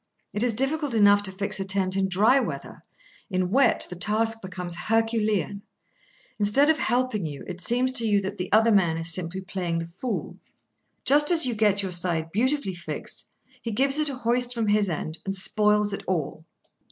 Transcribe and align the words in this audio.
It 0.33 0.41
is 0.41 0.53
difficult 0.53 0.95
enough 0.95 1.21
to 1.21 1.31
fix 1.31 1.59
a 1.59 1.63
tent 1.63 1.95
in 1.95 2.09
dry 2.09 2.39
weather: 2.39 2.81
in 3.29 3.51
wet, 3.51 3.85
the 3.87 3.95
task 3.95 4.41
becomes 4.41 4.75
herculean. 4.75 5.61
Instead 6.39 6.71
of 6.71 6.79
helping 6.79 7.27
you, 7.27 7.43
it 7.47 7.61
seems 7.61 7.91
to 7.91 8.07
you 8.07 8.19
that 8.21 8.37
the 8.37 8.51
other 8.51 8.71
man 8.71 8.97
is 8.97 9.13
simply 9.13 9.41
playing 9.41 9.77
the 9.77 9.91
fool. 9.99 10.37
Just 11.05 11.29
as 11.29 11.45
you 11.45 11.53
get 11.53 11.83
your 11.83 11.91
side 11.91 12.31
beautifully 12.31 12.73
fixed, 12.73 13.29
he 13.61 13.69
gives 13.69 13.99
it 13.99 14.09
a 14.09 14.15
hoist 14.15 14.55
from 14.55 14.69
his 14.69 14.89
end, 14.89 15.19
and 15.23 15.35
spoils 15.35 15.93
it 15.93 16.03
all. 16.07 16.45